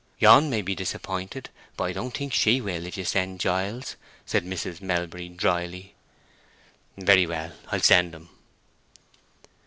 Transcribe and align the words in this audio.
"You 0.17 0.41
may 0.41 0.63
be 0.63 0.73
disappointed, 0.73 1.51
but 1.77 1.83
I 1.83 1.93
don't 1.93 2.17
think 2.17 2.33
she 2.33 2.59
will, 2.59 2.87
if 2.87 2.97
you 2.97 3.05
send 3.05 3.39
Giles," 3.39 3.97
said 4.25 4.43
Mrs. 4.43 4.81
Melbury, 4.81 5.29
dryly. 5.29 5.93
"Very 6.97 7.27
well—I'll 7.27 7.81
send 7.81 8.15
him." 8.15 8.29